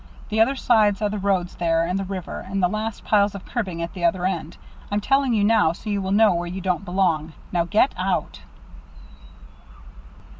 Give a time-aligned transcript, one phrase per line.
[0.29, 3.45] The other sides are the road there, and the river, and the last piles of
[3.45, 4.57] cribbing at the other end.
[4.89, 7.33] I'm telling you so you will know where you don't belong.
[7.51, 8.39] Now, get out!"